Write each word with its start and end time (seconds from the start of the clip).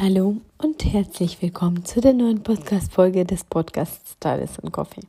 Hallo 0.00 0.36
und 0.58 0.84
herzlich 0.84 1.42
willkommen 1.42 1.84
zu 1.84 2.00
der 2.00 2.12
neuen 2.12 2.44
Podcast-Folge 2.44 3.24
des 3.24 3.42
Podcasts 3.42 4.12
Stylist 4.12 4.60
und 4.60 4.70
Coffee. 4.70 5.00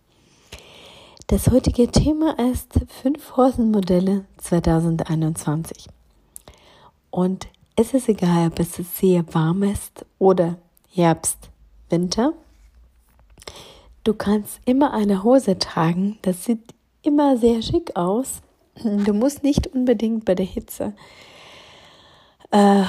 Das 1.27 1.51
heutige 1.51 1.91
Thema 1.91 2.35
ist 2.51 2.73
fünf 3.03 3.37
Hosenmodelle 3.37 4.25
2021. 4.37 5.85
Und 7.11 7.47
es 7.75 7.93
ist 7.93 8.09
egal, 8.09 8.47
ob 8.47 8.59
es 8.59 8.77
sehr 8.97 9.23
warm 9.31 9.61
ist 9.61 10.07
oder 10.17 10.57
Herbst, 10.91 11.37
Winter. 11.91 12.33
Du 14.03 14.15
kannst 14.15 14.59
immer 14.65 14.91
eine 14.91 15.21
Hose 15.21 15.59
tragen, 15.59 16.17
das 16.23 16.45
sieht 16.45 16.73
immer 17.03 17.37
sehr 17.37 17.61
schick 17.61 17.95
aus. 17.95 18.41
Du 18.83 19.13
musst 19.13 19.43
nicht 19.43 19.67
unbedingt 19.67 20.25
bei 20.25 20.33
der 20.33 20.47
Hitze 20.47 20.93
äh, 22.49 22.85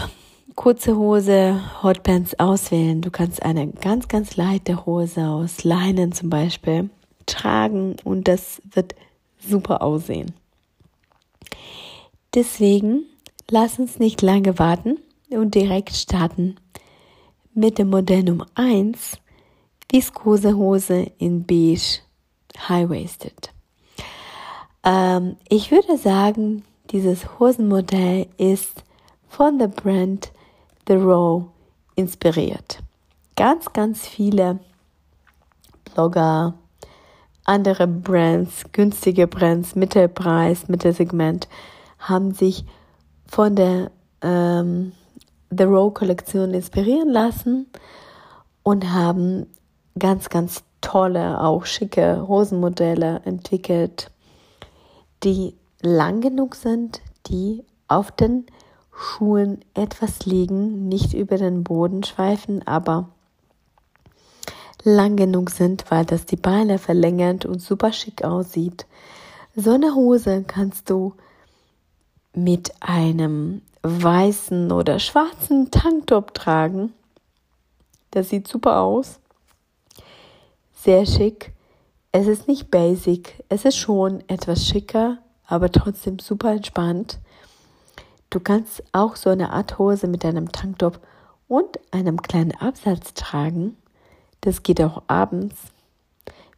kurze 0.61 0.95
Hose, 0.95 1.59
Hotpants 1.83 2.39
auswählen. 2.39 3.01
Du 3.01 3.11
kannst 3.11 3.43
eine 3.43 3.69
ganz, 3.69 4.09
ganz 4.09 4.37
leichte 4.37 4.85
Hose 4.85 5.27
aus 5.27 5.65
Leinen 5.65 6.13
zum 6.13 6.29
Beispiel 6.29 6.91
tragen 7.25 7.97
und 8.05 8.29
das 8.29 8.61
wird 8.71 8.95
super 9.39 9.81
aussehen. 9.81 10.35
Deswegen 12.35 13.05
lass 13.49 13.79
uns 13.79 13.99
nicht 13.99 14.21
lange 14.21 14.59
warten 14.59 14.99
und 15.31 15.55
direkt 15.55 15.97
starten 15.97 16.57
mit 17.55 17.79
dem 17.79 17.89
Modell 17.89 18.25
Nummer 18.25 18.47
1, 18.55 19.17
Viskosehose 19.91 21.11
in 21.17 21.47
beige 21.47 22.01
High-Waisted. 22.69 23.51
Ähm, 24.85 25.37
ich 25.49 25.71
würde 25.71 25.97
sagen, 25.97 26.65
dieses 26.91 27.39
Hosenmodell 27.39 28.27
ist 28.37 28.85
von 29.27 29.59
der 29.59 29.69
Brand 29.69 30.33
Row 30.95 31.45
inspiriert. 31.95 32.79
Ganz, 33.37 33.73
ganz 33.73 34.07
viele 34.07 34.59
Blogger, 35.85 36.55
andere 37.45 37.87
Brands, 37.87 38.65
günstige 38.73 39.27
Brands, 39.27 39.75
Mittelpreis, 39.75 40.69
Mittelsegment, 40.69 41.49
haben 41.99 42.33
sich 42.33 42.65
von 43.27 43.57
der 43.57 43.91
ähm, 44.23 44.93
The 45.51 45.65
Row 45.65 45.93
Kollektion 45.93 46.55
inspirieren 46.55 47.09
lassen 47.09 47.67
und 48.63 48.93
haben 48.93 49.47
ganz, 49.99 50.29
ganz 50.29 50.63
tolle, 50.81 51.41
auch 51.41 51.67
schicke 51.67 52.27
Hosenmodelle 52.27 53.23
entwickelt, 53.25 54.11
die 55.25 55.55
lang 55.83 56.21
genug 56.21 56.55
sind, 56.55 57.01
die 57.27 57.65
auf 57.89 58.13
den 58.13 58.47
Schuhen 59.01 59.65
etwas 59.73 60.27
liegen, 60.27 60.89
nicht 60.89 61.15
über 61.15 61.39
den 61.39 61.65
Boden 61.65 62.05
schweifen, 62.05 62.67
aber 62.67 63.09
lang 64.85 65.17
genug 65.17 65.51
sind, 65.51 65.91
weil 65.91 66.05
das 66.05 66.27
die 66.27 66.37
Beine 66.37 66.79
verlängert 66.79 67.47
und 67.47 67.63
super 67.63 67.93
schick 67.93 68.25
aussieht. 68.25 68.87
So 69.57 69.73
eine 69.73 69.95
Hose 69.95 70.45
kannst 70.47 70.91
du 70.91 71.15
mit 72.35 72.73
einem 72.81 73.63
weißen 73.83 74.71
oder 74.71 74.99
schwarzen 74.99 75.71
Tanktop 75.71 76.35
tragen. 76.35 76.93
Das 78.11 78.29
sieht 78.29 78.47
super 78.49 78.81
aus. 78.81 79.19
Sehr 80.75 81.07
schick. 81.07 81.53
Es 82.13 82.27
ist 82.27 82.49
nicht 82.49 82.71
basic, 82.71 83.43
es 83.49 83.65
ist 83.65 83.77
schon 83.77 84.23
etwas 84.29 84.67
schicker, 84.67 85.19
aber 85.47 85.71
trotzdem 85.71 86.19
super 86.19 86.53
entspannt. 86.53 87.19
Du 88.31 88.39
kannst 88.39 88.85
auch 88.93 89.17
so 89.17 89.29
eine 89.29 89.51
Art 89.53 89.79
Hose 89.79 90.07
mit 90.07 90.25
einem 90.25 90.53
Tanktop 90.53 91.01
und 91.49 91.81
einem 91.91 92.23
kleinen 92.23 92.53
Absatz 92.53 93.13
tragen. 93.15 93.77
Das 94.41 94.63
geht 94.63 94.81
auch 94.81 95.03
abends. 95.09 95.57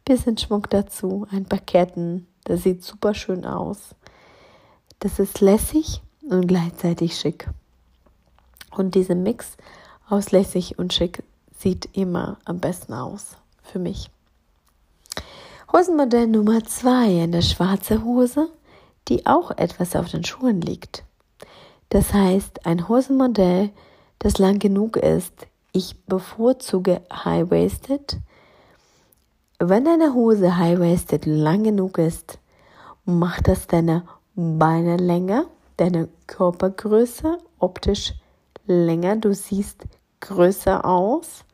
Bisschen 0.05 0.37
Schmuck 0.37 0.69
dazu, 0.69 1.27
ein 1.31 1.47
paar 1.47 1.61
Ketten. 1.61 2.27
Das 2.45 2.63
sieht 2.63 2.85
super 2.85 3.15
schön 3.15 3.47
aus. 3.47 3.95
Das 5.01 5.19
ist 5.19 5.41
lässig 5.41 6.03
und 6.29 6.47
gleichzeitig 6.47 7.19
schick. 7.19 7.49
Und 8.71 8.95
dieser 8.95 9.15
Mix 9.15 9.57
aus 10.09 10.31
lässig 10.31 10.79
und 10.79 10.93
schick 10.93 11.23
sieht 11.59 11.89
immer 11.97 12.37
am 12.45 12.59
besten 12.59 12.93
aus 12.93 13.37
für 13.63 13.79
mich. 13.79 14.11
Hosenmodell 15.73 16.27
Nummer 16.27 16.65
zwei, 16.65 17.23
eine 17.23 17.41
schwarze 17.41 18.05
Hose, 18.05 18.51
die 19.09 19.25
auch 19.25 19.51
etwas 19.53 19.97
auf 19.97 20.11
den 20.11 20.25
Schuhen 20.25 20.61
liegt. 20.61 21.05
Das 21.93 22.15
heißt, 22.15 22.65
ein 22.65 22.89
Hosenmodell, 22.89 23.69
das 24.19 24.39
lang 24.39 24.59
genug 24.59 24.97
ist. 24.97 25.47
Ich 25.73 25.95
bevorzuge 26.07 27.03
High-Waisted. 27.13 28.17
Wenn 29.59 29.85
deine 29.85 30.15
Hose 30.15 30.57
High-Waisted 30.57 31.27
lang 31.27 31.65
genug 31.65 31.99
ist, 31.99 32.39
macht 33.05 33.47
das 33.47 33.67
deine 33.67 34.05
Beine 34.35 34.97
länger, 34.97 35.45
deine 35.77 36.09
Körpergröße 36.29 37.37
optisch 37.59 38.15
länger. 38.67 39.17
Du 39.17 39.35
siehst 39.35 39.83
größer 40.21 40.87
aus, 40.87 41.45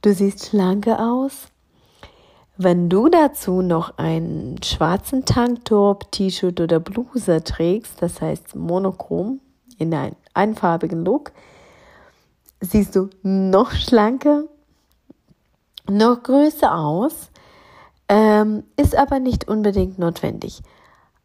du 0.00 0.14
siehst 0.14 0.46
schlanker 0.46 1.12
aus. 1.12 1.48
Wenn 2.56 2.88
du 2.88 3.10
dazu 3.10 3.60
noch 3.60 3.98
einen 3.98 4.62
schwarzen 4.62 5.26
Tanktop, 5.26 6.10
T-Shirt 6.10 6.58
oder 6.58 6.80
Bluse 6.80 7.44
trägst, 7.44 8.00
das 8.00 8.22
heißt 8.22 8.56
monochrom, 8.56 9.40
in 9.78 9.94
einen 9.94 10.16
einfarbigen 10.34 11.04
Look, 11.04 11.32
siehst 12.60 12.96
du 12.96 13.10
noch 13.22 13.72
schlanker, 13.72 14.44
noch 15.88 16.22
größer 16.22 16.74
aus, 16.74 17.30
ähm, 18.08 18.64
ist 18.76 18.96
aber 18.96 19.18
nicht 19.18 19.48
unbedingt 19.48 19.98
notwendig. 19.98 20.62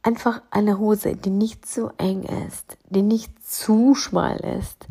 Einfach 0.01 0.41
eine 0.49 0.79
Hose, 0.79 1.15
die 1.15 1.29
nicht 1.29 1.65
zu 1.65 1.89
eng 1.97 2.23
ist, 2.47 2.77
die 2.89 3.01
nicht 3.01 3.31
zu 3.45 3.95
schmal 3.95 4.37
ist, 4.37 4.87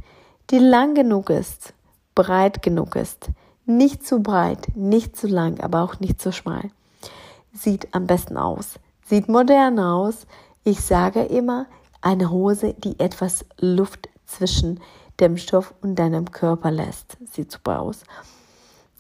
die 0.50 0.58
lang 0.58 0.94
genug 0.94 1.30
ist, 1.30 1.72
breit 2.14 2.62
genug 2.62 2.96
ist, 2.96 3.30
nicht 3.64 4.06
zu 4.06 4.20
breit, 4.20 4.68
nicht 4.74 5.16
zu 5.16 5.26
lang, 5.26 5.60
aber 5.60 5.82
auch 5.82 6.00
nicht 6.00 6.20
zu 6.20 6.32
schmal. 6.32 6.70
Sieht 7.52 7.94
am 7.94 8.06
besten 8.06 8.36
aus, 8.36 8.78
sieht 9.06 9.28
modern 9.28 9.78
aus. 9.78 10.26
Ich 10.64 10.80
sage 10.80 11.22
immer, 11.22 11.66
eine 12.00 12.30
Hose, 12.30 12.74
die 12.74 12.98
etwas 13.00 13.44
Luft 13.58 14.08
zwischen 14.26 14.80
dem 15.20 15.36
Stoff 15.36 15.74
und 15.80 15.96
deinem 15.96 16.30
Körper 16.30 16.70
lässt. 16.70 17.16
Sieht 17.32 17.50
super 17.50 17.80
aus. 17.80 18.04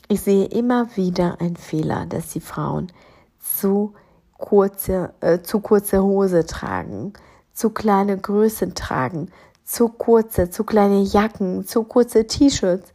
Ich 0.08 0.22
sehe 0.22 0.46
immer 0.46 0.96
wieder 0.96 1.40
einen 1.40 1.56
Fehler, 1.56 2.06
dass 2.06 2.32
die 2.32 2.40
Frauen 2.40 2.90
zu 3.38 3.94
kurze, 4.38 5.12
äh, 5.20 5.40
zu 5.42 5.60
kurze 5.60 6.02
Hose 6.02 6.46
tragen, 6.46 7.12
zu 7.52 7.70
kleine 7.70 8.16
Größen 8.16 8.74
tragen, 8.74 9.30
zu 9.64 9.88
kurze, 9.88 10.48
zu 10.48 10.64
kleine 10.64 11.02
Jacken, 11.02 11.66
zu 11.66 11.84
kurze 11.84 12.26
T-Shirts. 12.26 12.92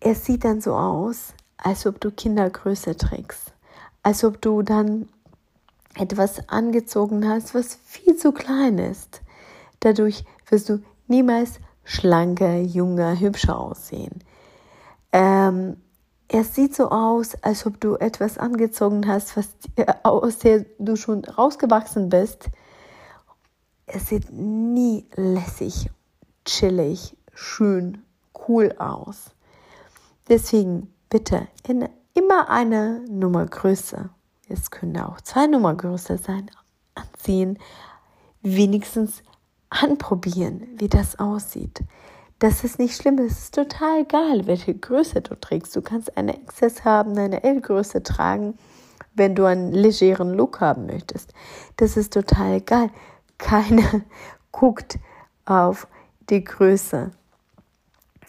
Es 0.00 0.24
sieht 0.24 0.44
dann 0.44 0.60
so 0.60 0.74
aus, 0.74 1.34
als 1.56 1.86
ob 1.86 2.00
du 2.00 2.10
Kindergröße 2.10 2.96
trägst, 2.96 3.52
als 4.02 4.24
ob 4.24 4.40
du 4.40 4.62
dann 4.62 5.08
etwas 5.94 6.48
angezogen 6.48 7.28
hast, 7.28 7.54
was 7.54 7.78
viel 7.84 8.16
zu 8.16 8.32
klein 8.32 8.78
ist. 8.78 9.22
Dadurch 9.80 10.24
wirst 10.48 10.68
du 10.68 10.82
niemals 11.08 11.60
schlanker, 11.84 12.58
junger, 12.58 13.18
hübscher 13.18 13.58
aussehen. 13.58 14.22
Ähm, 15.12 15.76
es 16.28 16.54
sieht 16.54 16.76
so 16.76 16.90
aus, 16.90 17.34
als 17.42 17.66
ob 17.66 17.80
du 17.80 17.96
etwas 17.96 18.38
angezogen 18.38 19.08
hast, 19.08 19.36
was, 19.36 19.48
aus 20.04 20.38
der 20.38 20.64
du 20.78 20.94
schon 20.94 21.24
rausgewachsen 21.24 22.08
bist. 22.08 22.50
Es 23.86 24.08
sieht 24.08 24.30
nie 24.30 25.06
lässig, 25.16 25.90
chillig, 26.44 27.16
schön, 27.34 28.04
cool 28.46 28.72
aus. 28.78 29.32
Deswegen 30.28 30.94
bitte 31.08 31.48
immer 32.14 32.48
eine 32.48 33.00
Nummer 33.08 33.46
größer 33.46 34.10
es 34.50 34.70
können 34.70 34.98
auch 34.98 35.20
zwei 35.20 35.46
Nummer 35.46 35.74
größer 35.74 36.18
sein, 36.18 36.50
anziehen, 36.94 37.58
wenigstens 38.42 39.22
anprobieren, 39.68 40.66
wie 40.76 40.88
das 40.88 41.18
aussieht. 41.18 41.82
Das 42.40 42.64
ist 42.64 42.78
nicht 42.78 42.96
schlimm, 42.96 43.18
es 43.18 43.38
ist 43.38 43.54
total 43.54 44.00
egal, 44.00 44.46
welche 44.46 44.74
Größe 44.74 45.20
du 45.20 45.38
trägst. 45.38 45.76
Du 45.76 45.82
kannst 45.82 46.16
eine 46.16 46.38
XS 46.46 46.84
haben, 46.84 47.16
eine 47.18 47.42
L-Größe 47.44 48.02
tragen, 48.02 48.58
wenn 49.14 49.34
du 49.34 49.44
einen 49.44 49.72
legeren 49.72 50.32
Look 50.34 50.60
haben 50.60 50.86
möchtest. 50.86 51.34
Das 51.76 51.96
ist 51.96 52.14
total 52.14 52.54
egal. 52.54 52.90
Keiner 53.36 54.02
guckt 54.52 54.98
auf 55.44 55.86
die 56.30 56.42
Größe. 56.42 57.10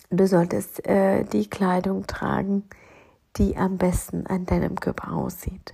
Du 0.10 0.28
solltest 0.28 0.86
äh, 0.86 1.24
die 1.24 1.50
Kleidung 1.50 2.06
tragen, 2.06 2.64
die 3.38 3.56
am 3.56 3.78
besten 3.78 4.28
an 4.28 4.46
deinem 4.46 4.76
Körper 4.76 5.14
aussieht. 5.14 5.74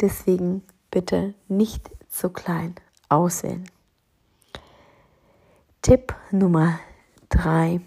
Deswegen 0.00 0.62
bitte 0.90 1.34
nicht 1.48 1.90
zu 2.08 2.30
klein 2.30 2.74
auswählen. 3.08 3.64
Tipp 5.82 6.14
Nummer 6.30 6.78
drei: 7.28 7.80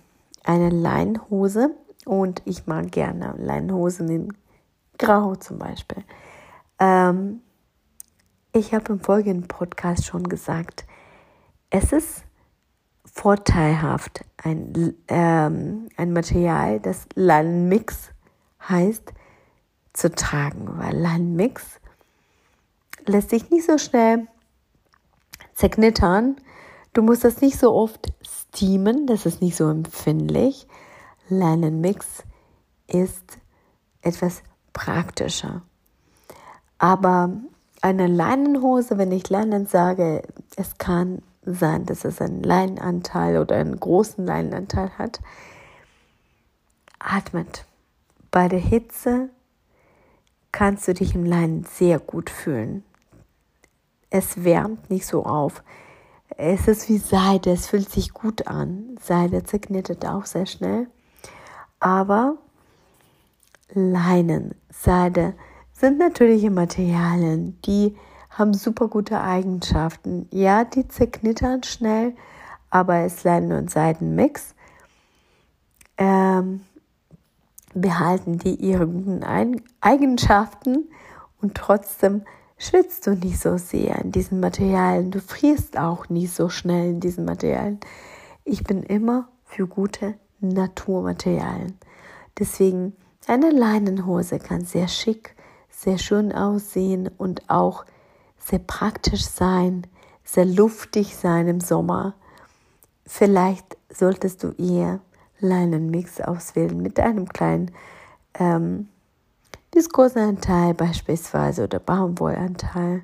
Eine 0.43 0.69
Leinhose. 0.69 1.75
Und 2.05 2.41
ich 2.45 2.67
mag 2.67 2.91
gerne 2.91 3.33
Leinhosen 3.37 4.09
in 4.09 4.33
Grau 4.97 5.35
zum 5.35 5.57
Beispiel. 5.57 6.03
Ähm, 6.79 7.41
ich 8.51 8.73
habe 8.73 8.93
im 8.93 8.99
folgenden 8.99 9.47
Podcast 9.47 10.05
schon 10.05 10.27
gesagt, 10.27 10.85
es 11.69 11.93
ist 11.93 12.23
vorteilhaft, 13.05 14.25
ein, 14.37 14.95
ähm, 15.07 15.87
ein 15.97 16.13
Material, 16.13 16.79
das 16.79 17.07
Leinenmix 17.15 18.11
heißt, 18.67 19.13
zu 19.93 20.11
tragen, 20.11 20.67
weil 20.77 20.95
Leinenmix 20.97 21.79
lässt 23.05 23.29
sich 23.29 23.49
nicht 23.49 23.65
so 23.65 23.77
schnell 23.77 24.27
zerknittern. 25.53 26.37
Du 26.93 27.01
musst 27.01 27.23
das 27.23 27.41
nicht 27.41 27.59
so 27.59 27.73
oft 27.73 28.11
steamen, 28.21 29.07
das 29.07 29.25
ist 29.25 29.41
nicht 29.41 29.55
so 29.55 29.69
empfindlich. 29.69 30.67
Leinenmix 31.29 32.23
ist 32.87 33.39
etwas 34.01 34.43
praktischer. 34.73 35.63
Aber 36.77 37.31
eine 37.81 38.07
Leinenhose, 38.07 38.97
wenn 38.97 39.11
ich 39.11 39.29
Leinen 39.29 39.67
sage, 39.67 40.23
es 40.55 40.77
kann 40.77 41.21
sein, 41.45 41.85
dass 41.85 42.05
es 42.05 42.21
einen 42.21 42.43
Leinenanteil 42.43 43.37
oder 43.37 43.57
einen 43.57 43.79
großen 43.79 44.25
Leinenanteil 44.25 44.91
hat. 44.97 45.19
Atmet. 46.99 47.65
Bei 48.31 48.47
der 48.47 48.59
Hitze 48.59 49.29
kannst 50.51 50.87
du 50.87 50.93
dich 50.93 51.15
im 51.15 51.25
Leinen 51.25 51.65
sehr 51.65 51.99
gut 51.99 52.29
fühlen. 52.29 52.83
Es 54.15 54.43
wärmt 54.43 54.91
nicht 54.91 55.07
so 55.07 55.25
auf. 55.25 55.63
Es 56.37 56.67
ist 56.67 56.87
wie 56.87 56.99
Seide, 56.99 57.49
es 57.49 57.65
fühlt 57.65 57.89
sich 57.89 58.13
gut 58.13 58.45
an. 58.45 58.95
Seide 59.01 59.43
zerknittert 59.43 60.05
auch 60.05 60.27
sehr 60.27 60.45
schnell. 60.45 60.85
Aber 61.79 62.37
Leinen, 63.73 64.53
Seide 64.69 65.33
sind 65.71 65.97
natürliche 65.97 66.51
Materialien, 66.51 67.59
die 67.65 67.97
haben 68.29 68.53
super 68.53 68.87
gute 68.87 69.19
Eigenschaften. 69.19 70.27
Ja, 70.29 70.63
die 70.63 70.87
zerknittern 70.87 71.63
schnell, 71.63 72.13
aber 72.69 72.97
es 72.97 73.23
Leinen- 73.23 73.57
und 73.57 73.71
Seidenmix 73.71 74.53
ähm, 75.97 76.61
behalten 77.73 78.37
die 78.37 78.57
ihren 78.57 79.23
Eigenschaften 79.81 80.87
und 81.41 81.55
trotzdem 81.55 82.21
schwitzt 82.63 83.05
du 83.07 83.11
nicht 83.11 83.39
so 83.39 83.57
sehr 83.57 83.99
in 83.99 84.11
diesen 84.11 84.39
Materialien. 84.39 85.11
Du 85.11 85.19
frierst 85.19 85.77
auch 85.77 86.09
nicht 86.09 86.33
so 86.33 86.49
schnell 86.49 86.91
in 86.91 86.99
diesen 86.99 87.25
Materialien. 87.25 87.79
Ich 88.45 88.63
bin 88.63 88.83
immer 88.83 89.27
für 89.45 89.67
gute 89.67 90.15
Naturmaterialien. 90.39 91.77
Deswegen 92.39 92.93
eine 93.27 93.51
Leinenhose 93.51 94.39
kann 94.39 94.65
sehr 94.65 94.87
schick, 94.87 95.35
sehr 95.69 95.97
schön 95.97 96.31
aussehen 96.31 97.09
und 97.17 97.49
auch 97.49 97.85
sehr 98.37 98.59
praktisch 98.59 99.25
sein, 99.25 99.87
sehr 100.23 100.45
luftig 100.45 101.15
sein 101.15 101.47
im 101.47 101.59
Sommer. 101.59 102.15
Vielleicht 103.05 103.77
solltest 103.89 104.43
du 104.43 104.51
eher 104.51 104.99
Leinenmix 105.39 106.21
auswählen 106.21 106.81
mit 106.81 106.99
einem 106.99 107.27
kleinen 107.27 107.71
ähm, 108.39 108.89
Viskoseanteil 109.73 110.73
beispielsweise 110.73 111.63
oder 111.63 111.79
Baumwollanteil. 111.79 113.03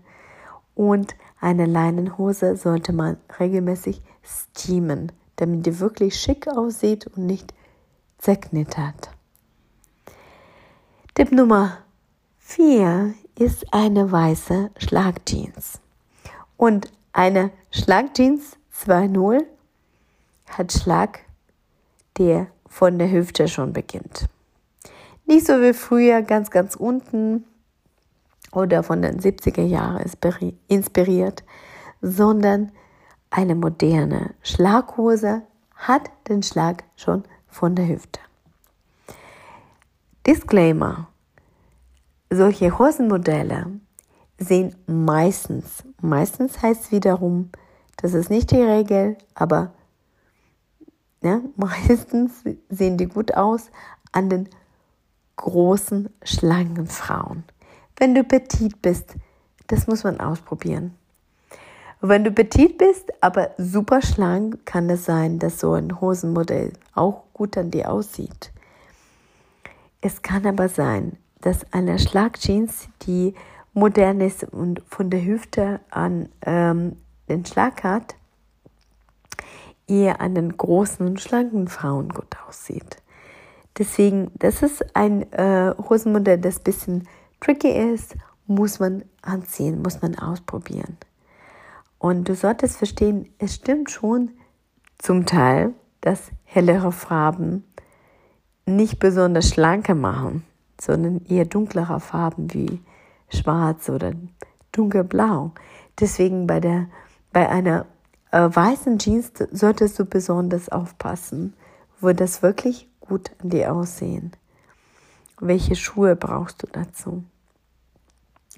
Und 0.76 1.16
eine 1.42 1.66
Leinenhose 1.66 2.56
sollte 2.56 2.94
man 2.94 3.18
regelmäßig 3.40 4.02
steamen, 4.24 5.12
damit 5.38 5.66
die 5.66 5.80
wirklich 5.80 6.16
schick 6.20 6.48
aussieht 6.48 7.08
und 7.08 7.26
nicht 7.26 7.54
zerknittert. 8.18 9.10
Tipp 11.16 11.32
Nummer 11.32 11.78
4 12.40 13.14
ist 13.38 13.74
eine 13.74 14.12
weiße 14.12 14.72
Schlagjeans. 14.78 15.80
Und 16.56 16.92
eine 17.14 17.52
Schlagjeans 17.72 18.58
2.0 18.74 19.44
hat 20.50 20.72
Schlag, 20.72 21.22
der 22.18 22.48
von 22.68 23.00
der 23.00 23.12
Hüfte 23.12 23.48
schon 23.48 23.74
beginnt. 23.74 24.30
Nicht 25.30 25.46
so 25.46 25.62
wie 25.62 25.74
früher 25.74 26.24
ganz, 26.24 26.50
ganz 26.50 26.76
unten. 26.76 27.46
Oder 28.52 28.82
von 28.82 29.04
den 29.04 29.20
70er 29.20 29.62
Jahren 29.62 30.04
inspiriert, 30.68 31.44
sondern 32.02 32.72
eine 33.30 33.54
moderne 33.54 34.34
Schlaghose 34.42 35.44
hat 35.76 36.10
den 36.28 36.42
Schlag 36.42 36.84
schon 36.96 37.26
von 37.48 37.76
der 37.76 37.88
Hüfte. 37.88 38.20
Disclaimer. 40.26 41.10
Solche 42.32 42.80
Hosenmodelle 42.80 43.68
sehen 44.40 44.76
meistens, 44.88 45.84
meistens 46.02 46.60
heißt 46.64 46.92
wiederum, 46.92 47.52
das 47.98 48.16
ist 48.16 48.32
nicht 48.32 48.50
die 48.50 48.64
Regel, 48.64 49.16
aber 49.36 49.74
ja, 51.22 51.40
meistens 51.56 52.44
sehen 52.70 52.98
die 52.98 53.08
gut 53.08 53.36
aus 53.36 53.70
an 54.12 54.32
den 54.32 54.50
großen, 55.40 56.10
schlanken 56.24 56.88
Frauen. 56.88 57.44
Wenn 57.98 58.14
du 58.14 58.24
petit 58.24 58.82
bist, 58.82 59.16
das 59.68 59.88
muss 59.88 60.04
man 60.04 60.20
ausprobieren. 60.20 60.96
wenn 62.02 62.24
du 62.24 62.32
petit 62.32 62.78
bist, 62.78 63.12
aber 63.22 63.52
super 63.58 64.02
schlank, 64.02 64.66
kann 64.66 64.90
es 64.90 65.06
sein, 65.06 65.40
dass 65.40 65.60
so 65.60 65.74
ein 65.74 66.00
Hosenmodell 66.00 66.74
auch 66.94 67.24
gut 67.34 67.58
an 67.58 67.72
dir 67.72 67.92
aussieht. 67.92 68.52
Es 70.02 70.22
kann 70.22 70.46
aber 70.46 70.70
sein, 70.70 71.18
dass 71.42 71.66
eine 71.74 72.00
Schlagjeans, 72.00 72.88
die 73.02 73.34
modern 73.74 74.22
ist 74.22 74.44
und 74.44 74.82
von 74.88 75.10
der 75.10 75.24
Hüfte 75.26 75.80
an 75.90 76.30
ähm, 76.46 76.96
den 77.28 77.46
Schlag 77.46 77.84
hat, 77.84 78.16
eher 79.88 80.22
an 80.22 80.36
den 80.36 80.56
großen 80.56 81.06
und 81.06 81.20
schlanken 81.20 81.68
Frauen 81.68 82.10
gut 82.10 82.36
aussieht. 82.48 83.02
Deswegen, 83.80 84.30
das 84.36 84.62
ist 84.62 84.96
ein 84.96 85.32
äh, 85.34 85.74
Hosenmodell, 85.90 86.38
das 86.38 86.60
ein 86.60 86.64
bisschen 86.64 87.08
tricky 87.40 87.72
ist, 87.72 88.16
muss 88.46 88.80
man 88.80 89.04
anziehen, 89.22 89.82
muss 89.82 90.02
man 90.02 90.16
ausprobieren. 90.20 90.98
Und 91.98 92.30
du 92.30 92.36
solltest 92.36 92.78
verstehen, 92.78 93.30
es 93.40 93.56
stimmt 93.56 93.90
schon 93.90 94.32
zum 94.98 95.26
Teil, 95.26 95.74
dass 96.02 96.32
hellere 96.44 96.92
Farben 96.92 97.64
nicht 98.66 99.00
besonders 99.00 99.50
schlanke 99.50 99.96
machen 99.96 100.44
sondern 100.80 101.22
eher 101.26 101.46
dunklere 101.46 102.00
Farben 102.00 102.54
wie 102.54 102.80
schwarz 103.30 103.90
oder 103.90 104.14
dunkelblau. 104.72 105.52
Deswegen 106.00 106.48
bei 106.48 106.60
der 106.60 106.88
bei 107.32 107.48
einer 107.48 107.86
äh, 108.32 108.50
weißen 108.52 108.98
Jeans 108.98 109.32
solltest 109.52 110.00
du 110.00 110.06
besonders 110.06 110.70
aufpassen, 110.70 111.54
wo 112.00 112.12
das 112.14 112.42
wirklich 112.42 112.89
gut 113.10 113.32
an 113.42 113.50
dir 113.50 113.74
aussehen. 113.74 114.32
Welche 115.40 115.76
Schuhe 115.76 116.16
brauchst 116.16 116.64
du 116.64 116.68
dazu? 116.68 117.24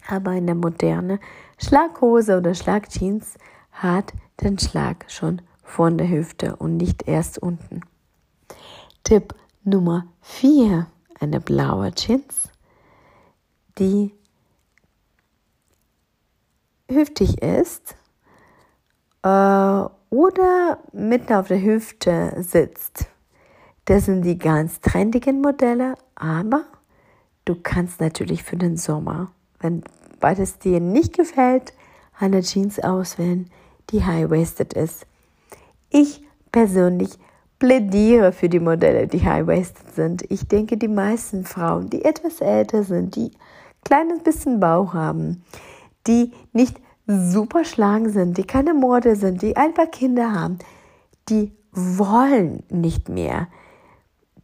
Aber 0.08 0.31
eine 0.31 0.55
moderne 0.55 1.20
Schlaghose 1.58 2.38
oder 2.38 2.53
Schlagjeans 2.53 3.38
hat 3.72 4.13
den 4.41 4.60
Schlag 4.60 5.05
schon 5.08 5.41
von 5.63 5.98
der 5.98 6.10
Hüfte 6.10 6.55
und 6.58 6.77
nicht 6.77 7.08
erst 7.08 7.38
unten. 7.38 7.81
Tipp 9.03 9.34
Nummer 9.63 10.08
4 10.22 10.88
eine 11.20 11.39
blaue 11.39 11.93
Jeans, 11.93 12.50
die 13.77 14.13
hüftig 16.89 17.41
ist 17.41 17.96
äh, 19.24 19.27
oder 20.10 20.79
mitten 20.91 21.34
auf 21.34 21.48
der 21.48 21.62
Hüfte 21.62 22.36
sitzt. 22.39 23.11
Das 23.91 24.05
sind 24.05 24.21
die 24.21 24.38
ganz 24.38 24.79
trendigen 24.79 25.41
Modelle, 25.41 25.95
aber 26.15 26.63
du 27.43 27.55
kannst 27.62 28.00
natürlich 28.00 28.41
für 28.41 28.55
den 28.55 28.77
Sommer, 28.77 29.33
wenn 29.60 29.83
beides 30.21 30.60
dir 30.60 30.79
nicht 30.79 31.17
gefällt, 31.17 31.74
eine 32.17 32.39
Jeans 32.41 32.79
auswählen, 32.79 33.50
die 33.89 34.05
high-waisted 34.05 34.71
ist. 34.75 35.05
Ich 35.89 36.24
persönlich 36.53 37.10
plädiere 37.60 38.31
für 38.31 38.48
die 38.48 38.62
Modelle, 38.62 39.07
die 39.07 39.25
high-waisted 39.25 39.93
sind. 39.93 40.24
Ich 40.31 40.48
denke, 40.48 40.77
die 40.77 40.88
meisten 40.88 41.43
Frauen, 41.43 41.89
die 41.89 42.05
etwas 42.05 42.39
älter 42.39 42.86
sind, 42.86 43.17
die 43.17 43.31
kleines 43.83 44.24
bisschen 44.24 44.62
Bauch 44.62 44.93
haben, 44.93 45.43
die 46.07 46.31
nicht 46.53 46.79
super 47.07 47.65
schlank 47.65 48.07
sind, 48.12 48.38
die 48.38 48.45
keine 48.45 48.74
Morde 48.74 49.17
sind, 49.17 49.41
die 49.41 49.57
ein 49.57 49.74
paar 49.74 49.88
Kinder 49.88 50.31
haben, 50.31 50.60
die 51.27 51.51
wollen 51.74 52.63
nicht 52.69 53.10
mehr 53.10 53.50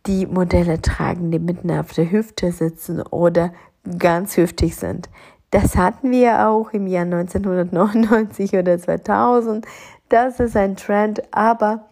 die 0.08 0.26
Modelle 0.26 0.82
tragen, 0.82 1.32
die 1.32 1.40
mitten 1.40 1.70
auf 1.72 1.94
der 1.94 2.10
Hüfte 2.10 2.52
sitzen 2.52 3.02
oder 3.02 3.54
ganz 3.98 4.38
hüftig 4.38 4.76
sind. 4.76 5.10
Das 5.52 5.76
hatten 5.76 6.12
wir 6.12 6.48
auch 6.48 6.72
im 6.72 6.88
Jahr 6.88 7.04
1999 7.04 8.54
oder 8.54 8.78
2000. 8.78 9.66
Das 10.10 10.40
ist 10.40 10.56
ein 10.56 10.76
Trend, 10.76 11.22
aber 11.32 11.86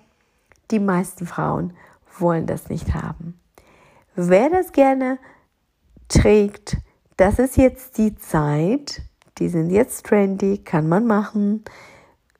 die 0.72 0.80
meisten 0.80 1.26
Frauen 1.26 1.74
wollen 2.18 2.48
das 2.48 2.70
nicht 2.70 2.94
haben. 2.94 3.40
Wer 4.16 4.50
das 4.50 4.72
gerne 4.72 5.20
trägt, 6.08 6.78
das 7.18 7.40
ist 7.40 7.58
jetzt 7.58 7.98
die 7.98 8.16
Zeit. 8.16 9.02
Die 9.38 9.50
sind 9.50 9.70
jetzt 9.70 10.06
trendy, 10.06 10.58
kann 10.60 10.88
man 10.88 11.06
machen. 11.06 11.64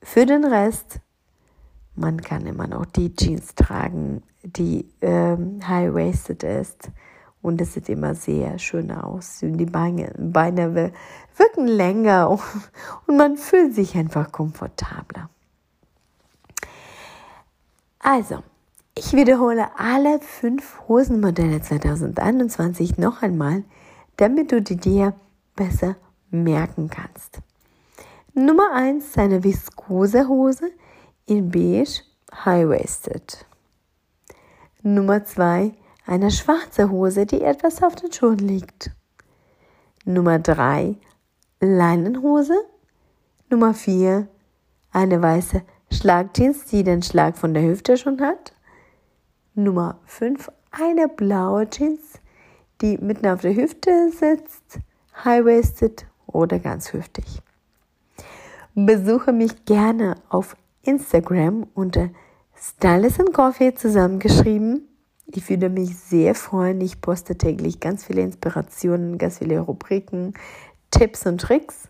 Für 0.02 0.26
den 0.26 0.46
Rest, 0.46 1.00
man 1.96 2.22
kann 2.22 2.46
immer 2.46 2.68
noch 2.68 2.86
die 2.86 3.14
Jeans 3.14 3.56
tragen, 3.56 4.24
die 4.46 4.88
ähm, 5.02 5.60
high-waisted 5.68 6.44
ist. 6.44 6.90
Und 7.42 7.62
es 7.62 7.74
sieht 7.74 7.90
immer 7.90 8.16
sehr 8.16 8.58
schön 8.58 8.92
aus. 8.92 9.40
Die 9.42 9.66
Beine, 9.66 10.12
Beine 10.18 10.92
wirken 11.38 11.68
länger 11.68 12.30
und 13.08 13.18
man 13.18 13.38
fühlt 13.38 13.76
sich 13.76 13.96
einfach 13.96 14.32
komfortabler. 14.32 15.30
Also, 18.00 18.44
ich 18.98 19.14
wiederhole 19.14 19.68
alle 19.78 20.20
fünf 20.20 20.80
Hosenmodelle 20.88 21.62
2021 21.62 22.98
noch 22.98 23.22
einmal, 23.22 23.64
damit 24.18 24.52
du 24.52 24.62
die 24.62 24.78
dir 24.78 25.14
besser 25.56 25.96
merken 26.32 26.90
kannst. 26.90 27.40
Nummer 28.34 28.74
eins 28.74 29.18
eine 29.18 29.44
viskose 29.44 30.28
Hose 30.28 30.72
in 31.26 31.50
beige 31.52 32.04
high-waisted. 32.46 33.46
Nummer 34.88 35.26
zwei 35.26 35.74
eine 36.06 36.30
schwarze 36.30 36.92
Hose, 36.92 37.26
die 37.26 37.42
etwas 37.42 37.82
auf 37.82 37.96
den 37.96 38.12
Schuhen 38.12 38.38
liegt. 38.38 38.92
Nummer 40.06 40.38
drei 40.38 40.98
Leinenhose. 41.60 42.54
Nummer 43.50 43.74
vier 43.74 44.28
eine 44.92 45.24
weiße 45.24 45.64
Schlagjeans, 45.90 46.66
die 46.66 46.84
den 46.84 47.02
Schlag 47.02 47.36
von 47.36 47.56
der 47.56 47.64
Hüfte 47.64 47.98
schon 47.98 48.22
hat. 48.22 48.54
Nummer 49.56 49.98
5, 50.06 50.52
eine 50.70 51.08
blaue 51.08 51.68
Jeans, 51.68 52.22
die 52.82 53.00
mitten 53.00 53.26
auf 53.26 53.42
der 53.42 53.56
Hüfte 53.56 54.12
sitzt, 54.12 54.80
high-waisted 55.24 56.06
oder 56.28 56.60
ganz 56.60 56.94
hüftig. 56.94 57.42
Besuche 58.76 59.34
mich 59.34 59.66
gerne 59.66 60.18
auf 60.30 60.56
Instagram 60.84 61.66
unter 61.74 62.10
Stylist 62.68 63.20
and 63.20 63.32
Coffee 63.32 63.76
zusammengeschrieben. 63.76 64.88
Ich 65.28 65.48
würde 65.50 65.70
mich 65.70 65.96
sehr 65.98 66.34
freuen. 66.34 66.82
Ich 66.82 67.00
poste 67.00 67.38
täglich 67.38 67.80
ganz 67.80 68.06
viele 68.06 68.22
Inspirationen, 68.22 69.20
ganz 69.20 69.38
viele 69.38 69.60
Rubriken, 69.60 70.34
Tipps 70.90 71.28
und 71.28 71.40
Tricks. 71.42 71.90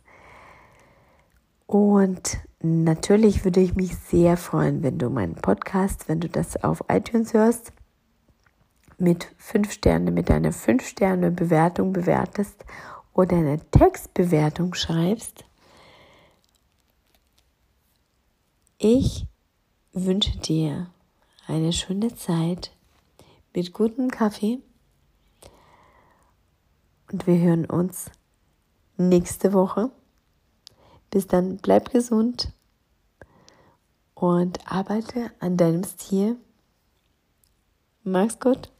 Und 1.65 2.39
natürlich 2.61 3.45
würde 3.45 3.61
ich 3.61 3.75
mich 3.75 3.95
sehr 3.95 4.35
freuen, 4.35 4.83
wenn 4.83 4.97
du 4.97 5.09
meinen 5.09 5.35
Podcast, 5.35 6.09
wenn 6.09 6.19
du 6.19 6.27
das 6.27 6.61
auf 6.61 6.83
iTunes 6.89 7.33
hörst, 7.33 7.71
mit 8.97 9.33
fünf 9.37 9.71
Sterne, 9.71 10.11
mit 10.11 10.29
einer 10.29 10.51
fünf 10.51 10.85
Sterne 10.85 11.31
Bewertung 11.31 11.93
bewertest 11.93 12.65
oder 13.13 13.37
eine 13.37 13.59
Textbewertung 13.71 14.73
schreibst. 14.73 15.45
Ich 18.77 19.25
wünsche 19.95 20.37
dir 20.37 20.91
eine 21.47 21.71
schöne 21.71 22.13
Zeit 22.13 22.71
mit 23.53 23.71
gutem 23.71 24.11
Kaffee 24.11 24.59
und 27.11 27.25
wir 27.25 27.39
hören 27.39 27.65
uns 27.65 28.11
nächste 28.97 29.53
Woche. 29.53 29.89
Bis 31.11 31.27
dann, 31.27 31.57
bleib 31.57 31.91
gesund 31.91 32.51
und 34.15 34.69
arbeite 34.69 35.31
an 35.39 35.55
deinem 35.55 35.85
Stil. 35.85 36.35
Mach's 38.03 38.37
gut. 38.37 38.74